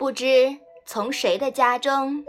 [0.00, 2.24] 不知从谁的家中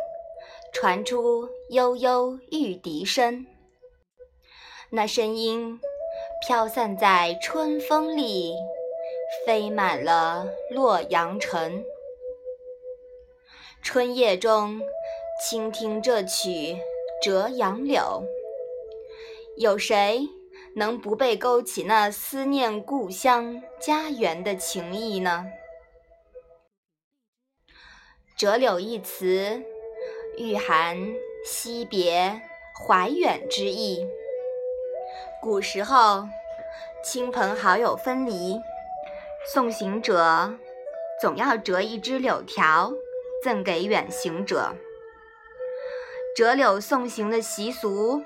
[0.74, 3.46] 传出悠悠玉笛声，
[4.90, 5.80] 那声音
[6.46, 8.54] 飘散在春风里，
[9.46, 11.82] 飞满了洛阳城。
[13.82, 14.82] 春夜中
[15.42, 16.50] 倾听这曲
[17.24, 18.02] 《折杨柳》，
[19.56, 20.28] 有谁
[20.76, 25.46] 能不被勾起那思念故乡家园的情意呢？
[28.42, 29.62] 折柳一词，
[30.36, 30.98] 蕴含
[31.46, 32.42] 惜别、
[32.74, 34.10] 怀远之意。
[35.40, 36.28] 古时候，
[37.04, 38.60] 亲朋好友分离，
[39.54, 40.56] 送行者
[41.22, 42.92] 总要折一枝柳条
[43.44, 44.74] 赠给远行者。
[46.36, 48.24] 折柳送行的习俗，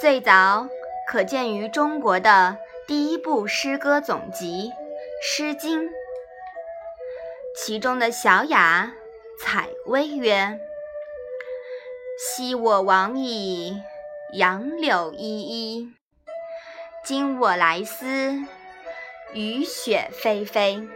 [0.00, 0.66] 最早
[1.06, 4.72] 可见于中国的第一部诗歌总集
[5.22, 5.84] 《诗经》，
[7.54, 8.92] 其中的《小雅》。
[9.38, 10.58] 采薇曰
[12.18, 13.82] ：“昔我往矣，
[14.32, 15.92] 杨柳依依；
[17.04, 18.06] 今我来思，
[19.34, 20.88] 雨雪霏霏。”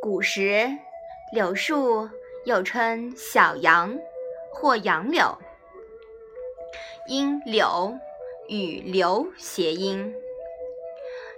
[0.00, 0.70] 古时，
[1.34, 2.08] 柳树
[2.46, 3.98] 又称小杨
[4.52, 5.36] 或杨柳，
[7.08, 7.94] 因柳
[8.48, 10.14] 与留谐音，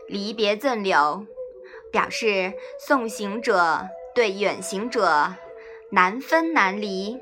[0.07, 1.27] 离别赠柳，
[1.91, 3.89] 表示送行者。
[4.21, 5.35] 对远行者
[5.93, 7.19] 难分难离、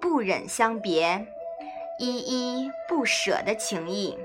[0.00, 1.26] 不忍相别、
[1.98, 4.18] 依依不舍的情谊。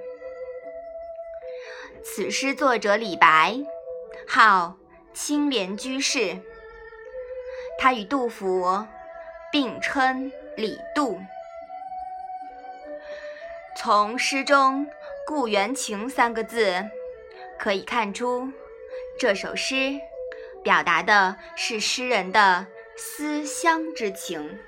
[2.05, 3.59] 此诗作者李白，
[4.25, 4.77] 号
[5.13, 6.37] 青莲居士。
[7.77, 8.85] 他与杜甫
[9.51, 11.19] 并称李杜。
[13.75, 14.87] 从诗中
[15.27, 16.85] “故园情”三个字，
[17.59, 18.47] 可以看出
[19.19, 19.99] 这首诗。
[20.67, 22.67] 表达的是诗人的
[22.97, 24.59] 思乡之情。